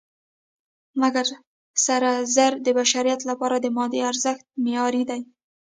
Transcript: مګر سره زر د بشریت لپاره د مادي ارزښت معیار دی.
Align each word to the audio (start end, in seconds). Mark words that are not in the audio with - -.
مګر 1.01 1.25
سره 1.85 2.09
زر 2.35 2.51
د 2.65 2.67
بشریت 2.79 3.21
لپاره 3.29 3.55
د 3.59 3.65
مادي 3.77 3.99
ارزښت 4.09 4.43
معیار 4.63 4.93
دی. 5.09 5.21